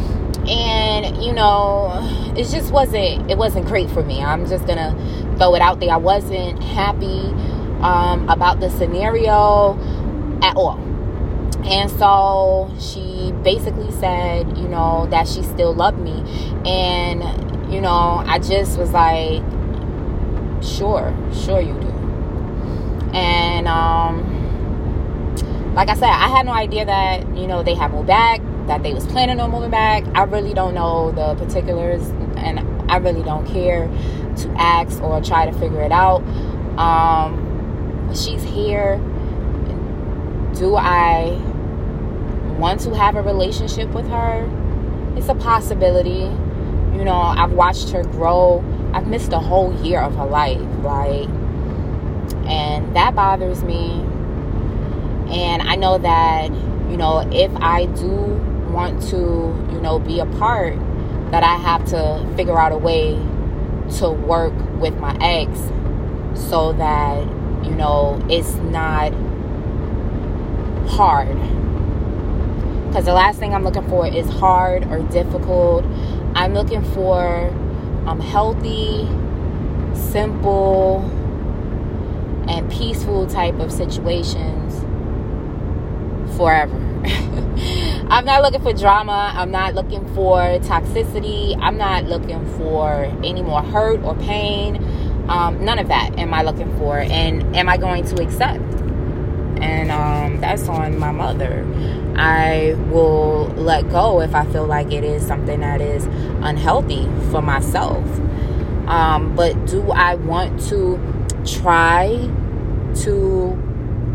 And 0.49 1.23
you 1.23 1.35
know 1.35 1.93
it 2.35 2.49
just 2.49 2.73
wasn't 2.73 3.31
it 3.31 3.37
wasn't 3.37 3.67
great 3.67 3.91
for 3.91 4.03
me. 4.03 4.23
I'm 4.23 4.49
just 4.49 4.67
gonna 4.67 4.95
throw 5.37 5.55
it 5.55 5.61
out 5.61 5.81
there. 5.81 5.91
I 5.91 5.99
wasn't 5.99 6.63
happy 6.63 7.27
um, 7.83 8.27
about 8.29 8.61
the 8.61 8.71
scenario 8.71 9.79
at 10.43 10.57
all. 10.57 10.79
And 11.65 11.91
so 11.91 12.75
she 12.81 13.33
basically 13.43 13.93
said 13.93 14.57
you 14.57 14.67
know 14.67 15.07
that 15.11 15.29
she 15.29 15.43
still 15.43 15.75
loved 15.75 15.99
me. 15.99 16.25
And 16.65 17.50
you 17.71 17.81
know 17.81 18.23
i 18.27 18.39
just 18.39 18.79
was 18.79 18.93
like 18.93 19.43
sure 20.63 21.15
sure 21.33 21.61
you 21.61 21.75
do 21.81 21.89
and 23.15 23.69
um 23.69 24.27
like 25.75 25.89
i 25.89 25.95
said 25.95 26.09
i 26.09 26.29
had 26.29 26.45
no 26.47 26.53
idea 26.53 26.85
that 26.85 27.21
you 27.37 27.47
know 27.47 27.63
they 27.63 27.75
had 27.75 27.91
moved 27.93 28.09
back 28.09 28.41
that 28.71 28.85
they 28.85 28.95
was 28.95 29.05
planning 29.07 29.41
on 29.41 29.51
moving 29.51 29.71
back. 29.71 30.05
I 30.15 30.23
really 30.23 30.55
don't 30.55 30.75
know 30.75 31.11
the 31.11 31.35
particulars 31.35 32.09
and 32.37 32.61
I 32.89 32.99
really 32.99 33.25
don't 33.25 33.45
care 33.45 33.89
to 33.89 34.51
ask 34.57 35.03
or 35.03 35.21
try 35.21 35.51
to 35.51 35.53
figure 35.59 35.83
it 35.83 35.91
out. 35.91 36.23
Um, 36.79 38.09
she's 38.15 38.45
here. 38.45 38.99
Do 40.55 40.77
I 40.77 41.31
want 42.61 42.81
to 42.83 42.95
have 42.95 43.17
a 43.17 43.23
relationship 43.23 43.89
with 43.91 44.07
her? 44.09 44.49
It's 45.17 45.29
a 45.29 45.35
possibility. 45.35 46.31
You 47.01 47.07
know, 47.07 47.17
I've 47.17 47.53
watched 47.53 47.89
her 47.93 48.03
grow. 48.03 48.63
I've 48.93 49.07
missed 49.07 49.33
a 49.33 49.39
whole 49.39 49.73
year 49.83 50.03
of 50.03 50.15
her 50.17 50.27
life, 50.27 50.61
like, 50.83 51.31
and 52.47 52.95
that 52.95 53.15
bothers 53.15 53.63
me. 53.65 54.03
And 55.35 55.63
I 55.63 55.77
know 55.77 55.97
that, 55.97 56.51
you 56.91 56.99
know, 56.99 57.27
if 57.33 57.51
I 57.57 57.87
do 57.87 58.11
want 58.71 59.03
to, 59.05 59.17
you 59.17 59.81
know, 59.81 59.99
be 59.99 60.21
a 60.21 60.27
part, 60.27 60.79
that 61.31 61.43
I 61.43 61.57
have 61.57 61.87
to 61.87 62.31
figure 62.37 62.59
out 62.59 62.71
a 62.71 62.77
way 62.77 63.15
to 63.99 64.11
work 64.11 64.53
with 64.79 64.99
my 64.99 65.17
ex 65.23 65.59
so 66.35 66.75
that, 66.75 67.25
you 67.65 67.77
know, 67.77 68.23
it's 68.29 68.57
not 68.57 69.15
hard. 70.87 71.35
Because 72.89 73.07
the 73.07 73.15
last 73.15 73.39
thing 73.39 73.55
I'm 73.55 73.65
looking 73.65 73.89
for 73.89 74.07
is 74.07 74.29
hard 74.29 74.85
or 74.91 74.99
difficult. 75.09 75.87
I'm 76.35 76.55
looking 76.55 76.83
for 76.93 77.49
um, 78.07 78.21
healthy, 78.21 79.07
simple, 79.95 81.01
and 82.49 82.71
peaceful 82.71 83.27
type 83.27 83.59
of 83.61 83.71
situations 83.71 84.81
forever. 86.37 86.77
I'm 88.11 88.25
not 88.25 88.43
looking 88.43 88.63
for 88.63 88.73
drama. 88.73 89.33
I'm 89.35 89.51
not 89.51 89.75
looking 89.75 90.07
for 90.15 90.41
toxicity. 90.61 91.57
I'm 91.61 91.77
not 91.77 92.07
looking 92.07 92.45
for 92.57 93.05
any 93.23 93.43
more 93.43 93.63
hurt 93.63 94.03
or 94.03 94.15
pain. 94.17 94.77
Um, 95.29 95.65
none 95.65 95.79
of 95.79 95.89
that 95.89 96.19
am 96.19 96.35
I 96.35 96.43
looking 96.43 96.77
for. 96.79 96.99
And 96.99 97.55
am 97.55 97.69
I 97.69 97.77
going 97.77 98.05
to 98.07 98.23
accept? 98.23 98.63
And 99.63 99.91
that's 100.41 100.69
on 100.69 100.99
my 100.99 101.13
mother. 101.13 101.67
I 102.17 102.75
will 102.91 103.47
let 103.57 103.89
go 103.91 104.21
if 104.21 104.35
I 104.35 104.45
feel 104.47 104.67
like 104.67 104.93
it 104.93 105.05
is 105.05 105.27
something 105.27 105.61
that 105.61 105.81
is 105.81 106.05
unhealthy 106.43 107.05
for 107.31 107.41
myself. 107.43 108.05
Um, 108.87 109.37
but 109.37 109.67
do 109.67 109.91
I 109.93 110.17
want 110.17 110.61
to 110.69 110.99
try 111.47 112.09
to 113.03 113.53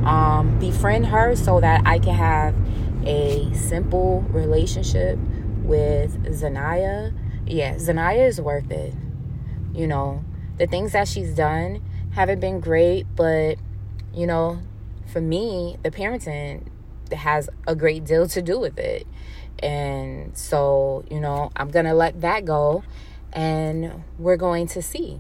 um, 0.06 0.58
befriend 0.60 1.08
her 1.08 1.36
so 1.36 1.60
that 1.62 1.82
I 1.86 2.00
can 2.00 2.14
have 2.14 2.56
a 3.06 3.52
simple 3.54 4.22
relationship 4.30 5.18
with 5.64 6.24
Zanaya? 6.26 7.14
Yeah, 7.48 7.76
Zanaya 7.76 8.28
is 8.28 8.42
worth 8.42 8.70
it. 8.72 8.94
You 9.74 9.88
know, 9.88 10.24
the 10.58 10.68
things 10.68 10.92
that 10.94 11.08
she's 11.08 11.34
done 11.36 11.82
haven't 12.12 12.40
been 12.40 12.60
great, 12.60 13.06
but 13.16 13.56
you 14.14 14.28
know, 14.28 14.60
for 15.06 15.22
me, 15.22 15.78
the 15.84 15.92
parenting 15.92 16.68
has 17.14 17.50
a 17.68 17.76
great 17.76 18.06
deal 18.06 18.28
to 18.28 18.42
do 18.42 18.60
with 18.60 18.78
it. 18.78 19.08
And 19.60 20.38
so, 20.38 21.06
you 21.10 21.20
know, 21.20 21.52
I'm 21.56 21.70
going 21.70 21.86
to 21.86 21.94
let 21.94 22.22
that 22.22 22.46
go 22.46 22.84
and 23.34 24.04
we're 24.18 24.38
going 24.38 24.68
to 24.68 24.82
see. 24.82 25.20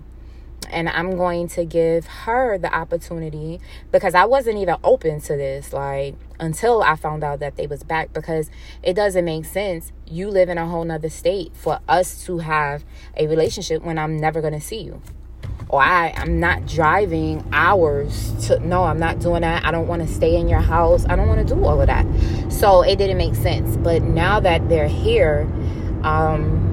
And 0.72 0.90
I'm 0.90 1.16
going 1.16 1.48
to 1.50 1.64
give 1.64 2.08
her 2.08 2.58
the 2.58 2.74
opportunity 2.74 3.62
because 3.92 4.16
I 4.16 4.26
wasn't 4.26 4.58
even 4.58 4.78
open 4.84 5.22
to 5.22 5.38
this 5.38 5.72
like 5.72 6.16
until 6.40 6.82
I 6.82 6.96
found 6.96 7.24
out 7.24 7.40
that 7.40 7.56
they 7.56 7.68
was 7.68 7.84
back 7.84 8.14
because 8.14 8.50
it 8.82 8.96
doesn't 8.96 9.24
make 9.24 9.46
sense. 9.46 9.92
You 10.08 10.30
live 10.30 10.50
in 10.50 10.58
a 10.58 10.68
whole 10.68 10.84
nother 10.84 11.10
state 11.10 11.56
for 11.56 11.80
us 11.88 12.26
to 12.26 12.40
have 12.40 12.84
a 13.16 13.28
relationship 13.28 13.84
when 13.84 14.00
I'm 14.00 14.18
never 14.18 14.42
gonna 14.42 14.60
see 14.60 14.80
you 14.80 15.02
I, 15.76 16.14
I'm 16.18 16.40
not 16.40 16.66
driving 16.66 17.48
hours 17.52 18.34
to 18.48 18.60
no, 18.60 18.84
I'm 18.84 19.00
not 19.00 19.20
doing 19.20 19.42
that. 19.42 19.66
I 19.66 19.72
don't 19.72 19.88
want 19.88 20.02
to 20.02 20.08
stay 20.08 20.36
in 20.36 20.48
your 20.48 20.62
house. 20.62 21.06
I 21.08 21.16
don't 21.16 21.28
want 21.28 21.48
to 21.48 21.56
do 21.56 21.64
all 21.64 21.80
of 21.82 21.88
that. 21.88 22.06
So 22.52 22.82
it 22.82 22.98
didn't 22.98 23.18
make 23.18 23.36
sense. 23.36 23.78
But 23.78 24.02
now 24.02 24.40
that 24.40 24.70
they're 24.70 24.88
here, 24.88 25.42
um, 26.04 26.66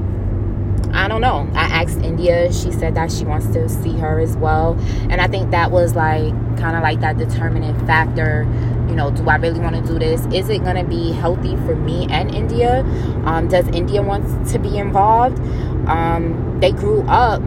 I 0.92 1.08
don't 1.08 1.22
know. 1.22 1.48
I 1.54 1.82
asked 1.82 1.98
India. 2.00 2.52
She 2.52 2.70
said 2.70 2.94
that 2.96 3.10
she 3.10 3.24
wants 3.24 3.46
to 3.48 3.68
see 3.68 3.96
her 3.98 4.20
as 4.20 4.36
well. 4.36 4.78
And 5.08 5.20
I 5.20 5.26
think 5.26 5.50
that 5.50 5.70
was 5.70 5.94
like 5.94 6.32
kind 6.58 6.76
of 6.76 6.82
like 6.82 7.00
that 7.00 7.16
determining 7.16 7.74
factor. 7.86 8.46
You 8.88 8.94
know, 8.94 9.10
do 9.10 9.26
I 9.28 9.36
really 9.36 9.58
want 9.58 9.74
to 9.74 9.82
do 9.90 9.98
this? 9.98 10.20
Is 10.34 10.50
it 10.50 10.62
going 10.64 10.76
to 10.76 10.84
be 10.84 11.12
healthy 11.12 11.56
for 11.56 11.74
me 11.74 12.06
and 12.10 12.34
India? 12.34 12.80
Um, 13.24 13.48
does 13.48 13.66
India 13.68 14.02
want 14.02 14.48
to 14.48 14.58
be 14.58 14.76
involved? 14.76 15.38
Um, 15.86 16.58
they 16.60 16.72
grew 16.72 17.02
up 17.02 17.42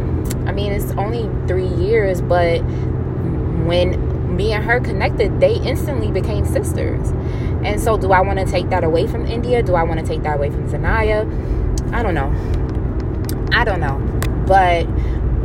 I 0.46 0.52
mean, 0.52 0.72
it's 0.72 0.92
only 0.92 1.30
three 1.48 1.68
years, 1.68 2.22
but 2.22 2.60
when 3.66 4.36
me 4.36 4.54
and 4.54 4.64
her 4.64 4.80
connected, 4.80 5.40
they 5.40 5.56
instantly 5.56 6.12
became 6.12 6.46
sisters. 6.46 7.10
And 7.64 7.82
so, 7.82 7.98
do 7.98 8.12
I 8.12 8.22
want 8.22 8.40
to 8.40 8.46
take 8.46 8.70
that 8.70 8.84
away 8.84 9.08
from 9.08 9.26
India? 9.26 9.64
Do 9.64 9.76
I 9.76 9.84
want 9.84 10.00
to 10.00 10.06
take 10.06 10.22
that 10.24 10.38
away 10.38 10.52
from 10.52 10.70
Zanaya? 10.70 11.26
I 11.94 12.04
don't 12.04 12.14
know. 12.14 12.32
I 13.54 13.64
don't 13.64 13.80
know. 13.80 13.98
But 14.46 14.86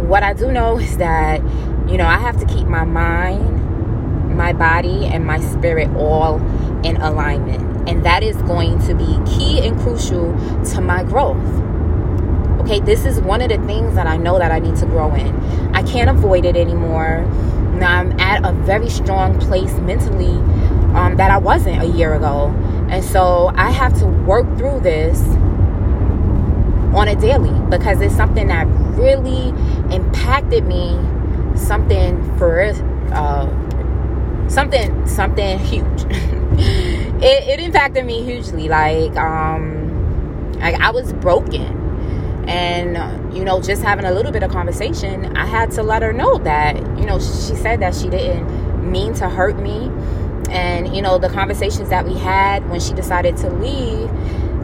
what 0.07 0.23
I 0.23 0.35
do 0.35 0.53
know 0.53 0.79
is 0.79 0.99
that, 0.99 1.41
you 1.89 1.97
know, 1.97 2.07
I 2.07 2.19
have 2.19 2.39
to 2.41 2.47
keep 2.47 2.67
my 2.67 2.85
mind, 2.85 4.37
my 4.37 4.53
body, 4.53 5.07
and 5.07 5.25
my 5.25 5.41
spirit 5.41 5.89
all 5.97 6.37
in 6.85 6.97
alignment. 6.97 7.89
And 7.89 8.05
that 8.05 8.23
is 8.23 8.37
going 8.43 8.79
to 8.87 8.95
be 8.95 9.19
key 9.31 9.67
and 9.67 9.81
crucial 9.81 10.35
to 10.73 10.81
my 10.83 11.05
growth 11.05 11.39
Okay, 12.71 12.79
this 12.79 13.05
is 13.05 13.21
one 13.23 13.43
of 13.43 13.49
the 13.49 13.59
things 13.67 13.97
that 13.97 14.07
I 14.07 14.17
know 14.17 14.39
that 14.39 14.53
I 14.53 14.61
need 14.61 14.77
to 14.77 14.87
grow 14.87 15.13
in. 15.13 15.35
I 15.75 15.83
can't 15.83 16.09
avoid 16.09 16.45
it 16.45 16.55
anymore. 16.55 17.23
Now 17.75 17.99
I'm 17.99 18.13
at 18.21 18.49
a 18.49 18.53
very 18.53 18.89
strong 18.89 19.41
place 19.41 19.73
mentally 19.79 20.37
um, 20.95 21.17
that 21.17 21.33
I 21.33 21.39
wasn't 21.39 21.83
a 21.83 21.87
year 21.87 22.15
ago. 22.15 22.55
And 22.89 23.05
so 23.05 23.51
I 23.57 23.73
have 23.73 23.99
to 23.99 24.07
work 24.07 24.47
through 24.57 24.83
this 24.83 25.21
on 26.95 27.09
a 27.09 27.17
daily 27.17 27.51
because 27.71 28.01
it's 28.01 28.15
something 28.15 28.47
that 28.47 28.69
really 28.97 29.49
impacted 29.93 30.65
me 30.65 30.97
something 31.57 32.23
for 32.39 32.73
uh, 33.13 34.49
something 34.49 35.09
something 35.09 35.59
huge 35.59 36.05
it, 36.09 37.49
it 37.49 37.59
impacted 37.59 38.07
me 38.07 38.23
hugely 38.23 38.69
like 38.69 39.17
um 39.17 40.53
like 40.61 40.75
i 40.81 40.91
was 40.91 41.13
broken 41.15 41.80
and 42.51 43.35
you 43.35 43.45
know 43.45 43.61
just 43.63 43.83
having 43.83 44.05
a 44.05 44.13
little 44.13 44.33
bit 44.33 44.43
of 44.43 44.51
conversation 44.51 45.37
i 45.37 45.47
had 45.47 45.71
to 45.71 45.83
let 45.83 46.03
her 46.03 46.13
know 46.13 46.37
that 46.39 46.77
you 46.99 47.07
know 47.07 47.19
she 47.19 47.55
said 47.55 47.81
that 47.81 47.95
she 47.95 48.09
didn't 48.09 48.45
mean 48.91 49.15
to 49.15 49.29
hurt 49.29 49.59
me. 49.59 49.91
And 50.51 50.95
you 50.95 51.03
know 51.03 51.19
the 51.19 51.29
conversations 51.29 51.91
that 51.91 52.05
we 52.05 52.15
had 52.15 52.69
when 52.69 52.81
she 52.81 52.93
decided 52.93 53.37
to 53.39 53.51
leave 53.51 54.11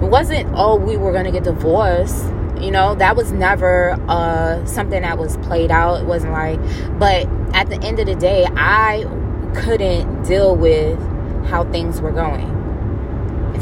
it 0.02 0.10
wasn't 0.10 0.48
oh 0.54 0.76
we 0.76 0.96
were 0.96 1.12
going 1.12 1.24
to 1.24 1.30
get 1.30 1.44
divorced. 1.44 2.24
You 2.60 2.70
know 2.70 2.94
that 2.96 3.16
was 3.16 3.32
never 3.32 3.92
uh 4.08 4.64
something 4.66 5.02
that 5.02 5.18
was 5.18 5.36
played 5.38 5.70
out. 5.70 6.00
It 6.00 6.06
wasn't 6.06 6.32
like 6.32 6.58
but 6.98 7.28
at 7.54 7.68
the 7.68 7.80
end 7.82 8.00
of 8.00 8.06
the 8.06 8.16
day 8.16 8.44
i 8.56 9.04
couldn't 9.54 10.24
deal 10.24 10.54
with 10.56 10.98
how 11.46 11.64
things 11.70 12.00
were 12.00 12.10
going 12.10 12.55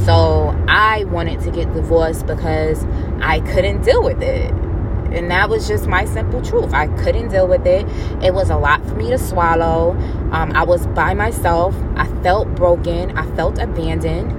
so 0.00 0.54
I 0.68 1.04
wanted 1.04 1.40
to 1.42 1.50
get 1.50 1.72
divorced 1.72 2.26
because 2.26 2.84
I 3.20 3.40
couldn't 3.40 3.82
deal 3.82 4.02
with 4.02 4.22
it. 4.22 4.50
And 4.50 5.30
that 5.30 5.48
was 5.48 5.68
just 5.68 5.86
my 5.86 6.04
simple 6.04 6.42
truth. 6.42 6.74
I 6.74 6.88
couldn't 7.02 7.28
deal 7.28 7.46
with 7.46 7.66
it. 7.66 7.86
It 8.22 8.34
was 8.34 8.50
a 8.50 8.56
lot 8.56 8.84
for 8.84 8.94
me 8.94 9.10
to 9.10 9.18
swallow. 9.18 9.92
Um, 10.32 10.52
I 10.54 10.64
was 10.64 10.86
by 10.88 11.14
myself. 11.14 11.74
I 11.94 12.06
felt 12.22 12.52
broken. 12.56 13.16
I 13.16 13.24
felt 13.36 13.58
abandoned. 13.58 14.32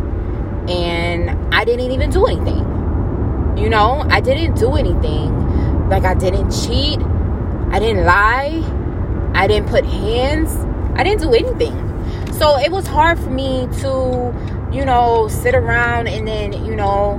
And 0.69 1.53
I 1.53 1.63
didn't 1.63 1.91
even 1.91 2.09
do 2.09 2.25
anything. 2.25 2.65
You 3.57 3.69
know, 3.69 4.05
I 4.09 4.19
didn't 4.19 4.55
do 4.55 4.73
anything. 4.75 5.89
Like, 5.89 6.03
I 6.03 6.13
didn't 6.13 6.51
cheat. 6.51 6.99
I 7.71 7.79
didn't 7.79 8.05
lie. 8.05 8.61
I 9.33 9.47
didn't 9.47 9.69
put 9.69 9.85
hands. 9.85 10.53
I 10.99 11.03
didn't 11.03 11.21
do 11.21 11.33
anything. 11.33 12.33
So 12.33 12.57
it 12.57 12.69
was 12.69 12.85
hard 12.85 13.17
for 13.17 13.29
me 13.29 13.67
to 13.79 14.33
you 14.75 14.83
know, 14.83 15.29
sit 15.29 15.55
around 15.55 16.07
and 16.09 16.27
then, 16.27 16.51
you 16.65 16.75
know, 16.75 17.17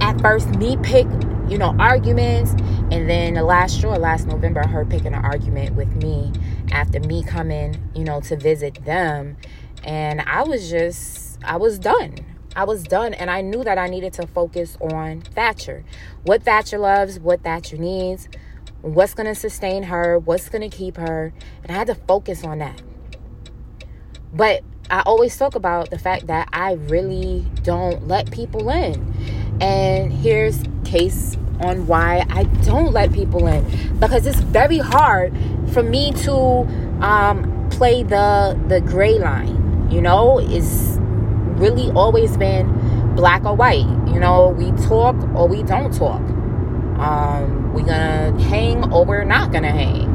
at 0.00 0.20
first 0.20 0.48
me 0.50 0.76
pick, 0.84 1.06
you 1.48 1.58
know, 1.58 1.74
arguments. 1.80 2.52
And 2.92 3.10
then 3.10 3.34
the 3.34 3.42
last 3.42 3.78
straw, 3.78 3.96
last 3.96 4.28
November, 4.28 4.64
her 4.64 4.84
picking 4.84 5.14
an 5.14 5.24
argument 5.24 5.74
with 5.74 5.92
me 5.96 6.32
after 6.70 7.00
me 7.00 7.24
coming, 7.24 7.90
you 7.96 8.04
know, 8.04 8.20
to 8.20 8.36
visit 8.36 8.84
them. 8.84 9.36
And 9.82 10.20
I 10.20 10.44
was 10.44 10.70
just, 10.70 11.38
I 11.42 11.56
was 11.56 11.80
done. 11.80 12.14
I 12.54 12.62
was 12.62 12.84
done. 12.84 13.14
And 13.14 13.30
I 13.30 13.40
knew 13.40 13.64
that 13.64 13.76
I 13.76 13.88
needed 13.88 14.12
to 14.14 14.28
focus 14.28 14.78
on 14.80 15.22
Thatcher. 15.22 15.84
What 16.22 16.44
Thatcher 16.44 16.78
loves, 16.78 17.18
what 17.18 17.42
Thatcher 17.42 17.78
needs, 17.78 18.28
what's 18.80 19.14
going 19.14 19.26
to 19.26 19.34
sustain 19.34 19.84
her, 19.84 20.20
what's 20.20 20.48
going 20.48 20.68
to 20.68 20.76
keep 20.76 20.98
her. 20.98 21.32
And 21.64 21.72
I 21.72 21.74
had 21.74 21.88
to 21.88 21.96
focus 21.96 22.44
on 22.44 22.58
that. 22.58 22.80
But 24.32 24.62
I 24.90 25.02
always 25.06 25.36
talk 25.36 25.54
about 25.54 25.90
the 25.90 25.98
fact 25.98 26.26
that 26.26 26.48
I 26.52 26.72
really 26.72 27.44
don't 27.62 28.08
let 28.08 28.32
people 28.32 28.68
in. 28.70 29.14
And 29.60 30.12
here's 30.12 30.64
case 30.84 31.36
on 31.60 31.86
why 31.86 32.26
I 32.28 32.44
don't 32.64 32.92
let 32.92 33.12
people 33.12 33.46
in 33.46 33.64
because 34.00 34.26
it's 34.26 34.40
very 34.40 34.78
hard 34.78 35.32
for 35.72 35.84
me 35.84 36.12
to 36.24 36.34
um, 37.02 37.68
play 37.70 38.02
the 38.02 38.58
the 38.66 38.80
gray 38.80 39.18
line. 39.18 39.88
You 39.92 40.00
know, 40.00 40.40
it's 40.40 40.98
really 41.60 41.90
always 41.92 42.36
been 42.36 43.14
black 43.14 43.44
or 43.44 43.54
white. 43.54 43.86
You 44.12 44.18
know, 44.18 44.48
we 44.48 44.72
talk 44.88 45.14
or 45.36 45.46
we 45.46 45.62
don't 45.62 45.94
talk. 45.96 46.20
Um, 46.98 47.72
we're 47.74 47.86
gonna 47.86 48.36
hang 48.42 48.92
or 48.92 49.04
we're 49.04 49.24
not 49.24 49.52
gonna 49.52 49.70
hang. 49.70 50.09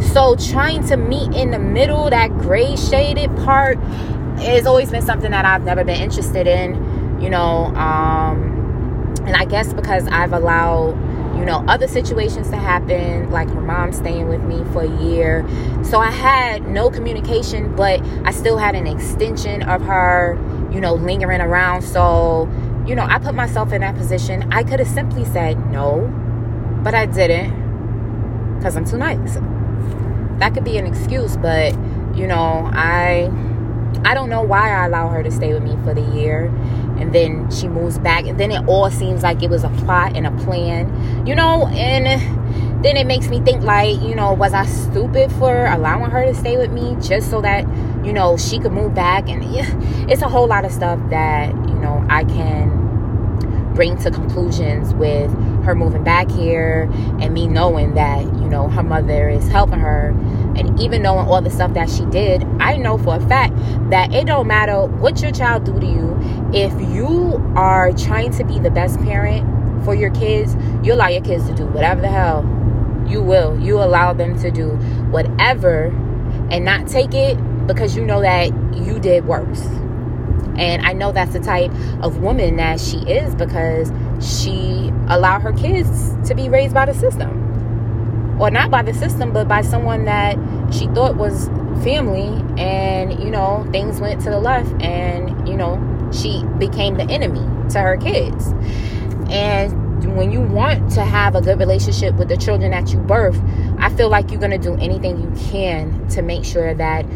So 0.00 0.34
trying 0.34 0.86
to 0.88 0.96
meet 0.96 1.34
in 1.34 1.50
the 1.50 1.58
middle, 1.58 2.10
that 2.10 2.30
gray 2.38 2.74
shaded 2.76 3.34
part, 3.36 3.78
has 4.38 4.66
always 4.66 4.90
been 4.90 5.02
something 5.02 5.30
that 5.30 5.44
I've 5.44 5.62
never 5.62 5.84
been 5.84 6.00
interested 6.00 6.46
in, 6.46 7.20
you 7.20 7.30
know. 7.30 7.66
Um, 7.76 9.14
and 9.26 9.36
I 9.36 9.44
guess 9.44 9.72
because 9.72 10.08
I've 10.08 10.32
allowed, 10.32 10.96
you 11.38 11.44
know, 11.44 11.64
other 11.68 11.86
situations 11.86 12.48
to 12.50 12.56
happen, 12.56 13.30
like 13.30 13.48
her 13.50 13.60
mom 13.60 13.92
staying 13.92 14.28
with 14.28 14.42
me 14.42 14.64
for 14.72 14.82
a 14.82 15.02
year. 15.02 15.46
So 15.84 16.00
I 16.00 16.10
had 16.10 16.66
no 16.66 16.90
communication, 16.90 17.76
but 17.76 18.00
I 18.24 18.32
still 18.32 18.56
had 18.56 18.74
an 18.74 18.86
extension 18.86 19.62
of 19.62 19.82
her, 19.82 20.38
you 20.72 20.80
know, 20.80 20.94
lingering 20.94 21.40
around. 21.40 21.82
So, 21.82 22.48
you 22.86 22.94
know, 22.94 23.06
I 23.08 23.18
put 23.18 23.34
myself 23.34 23.72
in 23.72 23.82
that 23.82 23.94
position. 23.96 24.52
I 24.52 24.64
could 24.64 24.80
have 24.80 24.88
simply 24.88 25.24
said 25.26 25.70
no, 25.70 26.08
but 26.82 26.94
I 26.94 27.06
didn't 27.06 27.60
because 28.56 28.76
I'm 28.76 28.84
too 28.84 28.98
nice 28.98 29.38
that 30.40 30.54
could 30.54 30.64
be 30.64 30.76
an 30.76 30.86
excuse, 30.86 31.36
but 31.36 31.72
you 32.16 32.26
know, 32.26 32.68
I 32.72 33.30
I 34.04 34.14
don't 34.14 34.30
know 34.30 34.42
why 34.42 34.70
I 34.70 34.86
allow 34.86 35.08
her 35.08 35.22
to 35.22 35.30
stay 35.30 35.52
with 35.52 35.62
me 35.62 35.76
for 35.84 35.94
the 35.94 36.02
year. 36.16 36.46
And 36.98 37.14
then 37.14 37.50
she 37.50 37.66
moves 37.66 37.98
back. 37.98 38.26
And 38.26 38.38
then 38.38 38.50
it 38.50 38.66
all 38.68 38.90
seems 38.90 39.22
like 39.22 39.42
it 39.42 39.48
was 39.50 39.64
a 39.64 39.70
plot 39.70 40.16
and 40.16 40.26
a 40.26 40.30
plan, 40.44 41.26
you 41.26 41.34
know, 41.34 41.66
and 41.68 42.84
then 42.84 42.96
it 42.96 43.06
makes 43.06 43.28
me 43.28 43.40
think 43.40 43.62
like, 43.62 44.00
you 44.02 44.14
know, 44.14 44.32
was 44.32 44.52
I 44.52 44.66
stupid 44.66 45.32
for 45.32 45.66
allowing 45.66 46.10
her 46.10 46.24
to 46.24 46.34
stay 46.34 46.56
with 46.56 46.70
me 46.70 46.96
just 47.00 47.30
so 47.30 47.40
that, 47.40 47.66
you 48.04 48.12
know, 48.12 48.36
she 48.36 48.58
could 48.58 48.72
move 48.72 48.94
back? 48.94 49.28
And 49.28 49.44
yeah, 49.44 49.70
it's 50.08 50.22
a 50.22 50.28
whole 50.28 50.46
lot 50.46 50.64
of 50.64 50.72
stuff 50.72 50.98
that, 51.10 51.48
you 51.68 51.74
know, 51.74 52.04
I 52.08 52.24
can 52.24 53.72
bring 53.74 53.96
to 53.98 54.10
conclusions 54.10 54.92
with 54.94 55.30
her 55.70 55.74
moving 55.76 56.02
back 56.02 56.28
here 56.30 56.90
and 57.20 57.32
me 57.32 57.46
knowing 57.46 57.94
that, 57.94 58.24
you 58.24 58.48
know, 58.48 58.68
her 58.68 58.82
mother 58.82 59.28
is 59.28 59.46
helping 59.48 59.78
her. 59.78 60.08
And 60.56 60.78
even 60.80 61.02
knowing 61.02 61.28
all 61.28 61.40
the 61.40 61.50
stuff 61.50 61.74
that 61.74 61.88
she 61.88 62.04
did, 62.06 62.44
I 62.58 62.76
know 62.76 62.98
for 62.98 63.16
a 63.16 63.28
fact 63.28 63.54
that 63.90 64.12
it 64.12 64.26
don't 64.26 64.48
matter 64.48 64.86
what 64.86 65.22
your 65.22 65.30
child 65.30 65.64
do 65.64 65.78
to 65.78 65.86
you. 65.86 66.18
If 66.52 66.72
you 66.92 67.40
are 67.54 67.92
trying 67.92 68.32
to 68.32 68.44
be 68.44 68.58
the 68.58 68.70
best 68.70 68.98
parent 69.00 69.84
for 69.84 69.94
your 69.94 70.10
kids, 70.10 70.56
you 70.82 70.92
allow 70.92 71.06
your 71.06 71.22
kids 71.22 71.46
to 71.46 71.54
do 71.54 71.66
whatever 71.66 72.00
the 72.00 72.08
hell 72.08 72.42
you 73.08 73.22
will. 73.22 73.58
You 73.60 73.76
allow 73.78 74.12
them 74.12 74.36
to 74.40 74.50
do 74.50 74.70
whatever 75.12 75.86
and 76.50 76.64
not 76.64 76.88
take 76.88 77.14
it 77.14 77.36
because 77.68 77.96
you 77.96 78.04
know 78.04 78.20
that 78.22 78.48
you 78.74 78.98
did 78.98 79.24
worse. 79.24 79.64
And 80.56 80.84
I 80.84 80.94
know 80.94 81.12
that's 81.12 81.32
the 81.32 81.40
type 81.40 81.70
of 82.02 82.18
woman 82.18 82.56
that 82.56 82.80
she 82.80 82.98
is 82.98 83.36
because 83.36 83.92
she 84.20 84.92
allowed 85.08 85.40
her 85.42 85.52
kids 85.52 86.14
to 86.28 86.34
be 86.34 86.48
raised 86.48 86.74
by 86.74 86.86
the 86.86 86.94
system. 86.94 87.38
Or 88.40 88.50
not 88.50 88.70
by 88.70 88.82
the 88.82 88.94
system, 88.94 89.32
but 89.32 89.48
by 89.48 89.62
someone 89.62 90.06
that 90.06 90.36
she 90.72 90.86
thought 90.88 91.16
was 91.16 91.48
family. 91.82 92.42
And, 92.58 93.22
you 93.22 93.30
know, 93.30 93.66
things 93.70 94.00
went 94.00 94.22
to 94.22 94.30
the 94.30 94.40
left 94.40 94.70
and, 94.82 95.48
you 95.48 95.56
know, 95.56 95.78
she 96.12 96.44
became 96.58 96.96
the 96.96 97.04
enemy 97.04 97.46
to 97.70 97.80
her 97.80 97.96
kids. 97.96 98.52
And 99.30 100.16
when 100.16 100.32
you 100.32 100.40
want 100.40 100.90
to 100.92 101.02
have 101.02 101.34
a 101.34 101.40
good 101.40 101.58
relationship 101.58 102.14
with 102.16 102.28
the 102.28 102.36
children 102.36 102.70
that 102.72 102.92
you 102.92 102.98
birth, 102.98 103.40
I 103.78 103.90
feel 103.90 104.08
like 104.08 104.30
you're 104.30 104.40
going 104.40 104.50
to 104.50 104.58
do 104.58 104.74
anything 104.76 105.20
you 105.20 105.30
can 105.50 106.08
to 106.08 106.22
make 106.22 106.44
sure 106.44 106.74
that 106.74 107.06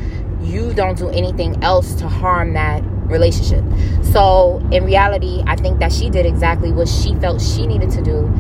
you 0.42 0.75
don't 0.75 0.96
do 0.96 1.08
anything 1.08 1.62
else 1.64 1.94
to 1.96 2.08
harm 2.08 2.52
that 2.52 2.84
relationship. 3.06 3.64
So, 4.02 4.58
in 4.70 4.84
reality, 4.84 5.42
I 5.46 5.56
think 5.56 5.80
that 5.80 5.92
she 5.92 6.11
did 6.11 6.26
exactly 6.26 6.73
what 6.73 6.88
she 6.88 7.14
felt 7.16 7.40
she 7.40 7.66
needed 7.66 7.90
to 7.90 8.02
do 8.02 8.32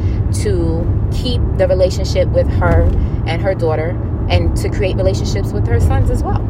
to 0.42 1.10
keep 1.12 1.40
the 1.58 1.66
relationship 1.68 2.28
with 2.28 2.48
her 2.48 2.82
and 3.26 3.42
her 3.42 3.54
daughter 3.54 3.90
and 4.28 4.56
to 4.56 4.70
create 4.70 4.96
relationships 4.96 5.52
with 5.52 5.66
her 5.66 5.80
sons 5.80 6.10
as 6.10 6.22
well. 6.22 6.40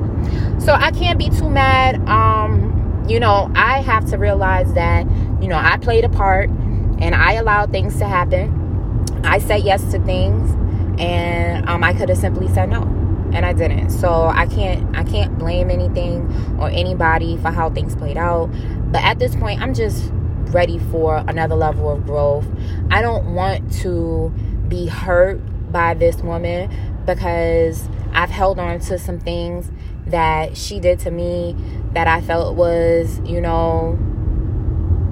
So, 0.58 0.72
I 0.72 0.90
can't 0.90 1.18
be 1.18 1.30
too 1.30 1.50
mad. 1.50 2.06
Um, 2.08 3.04
you 3.08 3.20
know, 3.20 3.50
I 3.54 3.80
have 3.82 4.08
to 4.10 4.16
realize 4.16 4.72
that, 4.74 5.06
you 5.42 5.48
know, 5.48 5.58
I 5.58 5.76
played 5.78 6.04
a 6.04 6.08
part 6.08 6.48
and 6.48 7.14
I 7.14 7.34
allowed 7.34 7.70
things 7.70 7.98
to 7.98 8.06
happen. 8.06 9.04
I 9.24 9.38
said 9.38 9.62
yes 9.62 9.82
to 9.92 9.98
things 10.00 10.50
and 10.98 11.68
um, 11.68 11.82
I 11.82 11.92
could 11.92 12.08
have 12.08 12.18
simply 12.18 12.48
said 12.48 12.70
no 12.70 13.03
and 13.34 13.44
I 13.44 13.52
didn't. 13.52 13.90
So 13.90 14.26
I 14.26 14.46
can't 14.46 14.96
I 14.96 15.04
can't 15.04 15.38
blame 15.38 15.70
anything 15.70 16.56
or 16.58 16.68
anybody 16.70 17.36
for 17.36 17.50
how 17.50 17.70
things 17.70 17.94
played 17.96 18.16
out. 18.16 18.46
But 18.92 19.02
at 19.02 19.18
this 19.18 19.34
point, 19.34 19.60
I'm 19.60 19.74
just 19.74 20.10
ready 20.12 20.78
for 20.78 21.16
another 21.16 21.56
level 21.56 21.90
of 21.90 22.06
growth. 22.06 22.46
I 22.90 23.02
don't 23.02 23.34
want 23.34 23.72
to 23.80 24.32
be 24.68 24.86
hurt 24.86 25.40
by 25.72 25.94
this 25.94 26.16
woman 26.18 26.70
because 27.04 27.88
I've 28.12 28.30
held 28.30 28.58
on 28.60 28.78
to 28.80 28.98
some 28.98 29.18
things 29.18 29.70
that 30.06 30.56
she 30.56 30.78
did 30.78 31.00
to 31.00 31.10
me 31.10 31.56
that 31.92 32.06
I 32.06 32.20
felt 32.20 32.54
was, 32.56 33.20
you 33.24 33.40
know, 33.40 33.98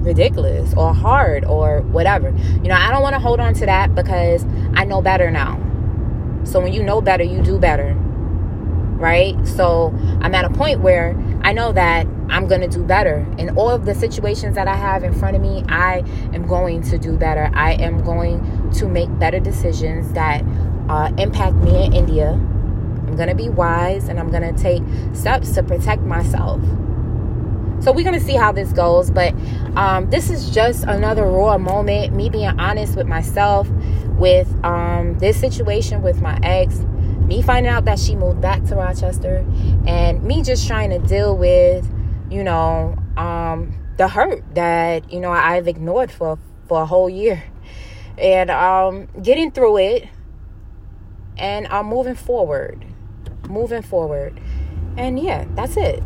ridiculous 0.03 0.73
or 0.75 0.93
hard 0.93 1.43
or 1.43 1.81
whatever. 1.81 2.29
You 2.29 2.69
know, 2.69 2.75
I 2.75 2.89
don't 2.91 3.01
want 3.01 3.15
to 3.15 3.19
hold 3.19 3.39
on 3.39 3.53
to 3.55 3.65
that 3.65 3.93
because 3.93 4.45
I 4.75 4.85
know 4.85 5.01
better 5.01 5.29
now. 5.29 5.59
So 6.45 6.59
when 6.59 6.73
you 6.73 6.83
know 6.83 7.01
better, 7.01 7.23
you 7.23 7.41
do 7.41 7.57
better 7.57 7.97
right? 8.97 9.35
So 9.47 9.93
I'm 10.21 10.33
at 10.35 10.45
a 10.45 10.49
point 10.49 10.81
where 10.81 11.15
I 11.43 11.51
know 11.51 11.71
that 11.73 12.07
I'm 12.29 12.47
going 12.47 12.61
to 12.61 12.67
do 12.67 12.83
better. 12.83 13.27
In 13.37 13.55
all 13.57 13.69
of 13.69 13.85
the 13.85 13.93
situations 13.93 14.55
that 14.55 14.67
I 14.67 14.75
have 14.75 15.03
in 15.03 15.13
front 15.13 15.35
of 15.35 15.41
me, 15.41 15.63
I 15.67 16.03
am 16.33 16.47
going 16.47 16.81
to 16.83 16.97
do 16.97 17.17
better. 17.17 17.51
I 17.53 17.73
am 17.73 18.03
going 18.03 18.71
to 18.71 18.87
make 18.87 19.09
better 19.19 19.39
decisions 19.39 20.13
that 20.13 20.43
uh, 20.89 21.11
impact 21.17 21.55
me 21.57 21.85
in 21.85 21.93
India. 21.93 22.31
I'm 22.31 23.15
going 23.15 23.29
to 23.29 23.35
be 23.35 23.49
wise 23.49 24.07
and 24.07 24.19
I'm 24.19 24.31
going 24.31 24.55
to 24.55 24.61
take 24.61 24.81
steps 25.13 25.51
to 25.53 25.63
protect 25.63 26.01
myself. 26.01 26.61
So 27.83 27.91
we're 27.91 28.05
going 28.05 28.17
to 28.17 28.25
see 28.25 28.37
how 28.37 28.53
this 28.53 28.71
goes. 28.71 29.11
But 29.11 29.33
um, 29.75 30.09
this 30.09 30.29
is 30.29 30.49
just 30.49 30.85
another 30.85 31.23
raw 31.23 31.57
moment, 31.57 32.15
me 32.15 32.29
being 32.29 32.57
honest 32.59 32.95
with 32.95 33.07
myself, 33.07 33.69
with 34.17 34.47
um, 34.63 35.17
this 35.19 35.37
situation 35.37 36.01
with 36.01 36.21
my 36.21 36.39
ex 36.41 36.79
me 37.25 37.41
finding 37.41 37.71
out 37.71 37.85
that 37.85 37.99
she 37.99 38.15
moved 38.15 38.41
back 38.41 38.63
to 38.65 38.75
Rochester 38.75 39.45
and 39.87 40.23
me 40.23 40.41
just 40.41 40.67
trying 40.67 40.89
to 40.89 40.99
deal 40.99 41.37
with, 41.37 41.89
you 42.29 42.43
know, 42.43 42.95
um, 43.17 43.73
the 43.97 44.07
hurt 44.07 44.43
that, 44.55 45.11
you 45.11 45.19
know, 45.19 45.31
I've 45.31 45.67
ignored 45.67 46.11
for, 46.11 46.37
for 46.67 46.81
a 46.81 46.85
whole 46.85 47.09
year. 47.09 47.43
And 48.17 48.51
um, 48.51 49.07
getting 49.21 49.51
through 49.51 49.77
it 49.77 50.09
and 51.37 51.67
I'm 51.67 51.87
moving 51.87 52.15
forward. 52.15 52.85
Moving 53.49 53.81
forward. 53.81 54.39
And 54.97 55.19
yeah, 55.19 55.45
that's 55.55 55.77
it. 55.77 56.01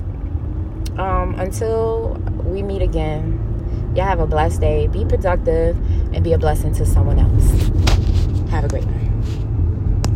Um, 0.97 1.35
until 1.37 2.13
we 2.43 2.63
meet 2.63 2.81
again, 2.81 3.93
y'all 3.95 4.05
have 4.05 4.19
a 4.19 4.27
blessed 4.27 4.61
day. 4.61 4.87
Be 4.87 5.05
productive 5.05 5.77
and 6.13 6.23
be 6.23 6.33
a 6.33 6.37
blessing 6.37 6.73
to 6.75 6.85
someone 6.85 7.19
else. 7.19 7.67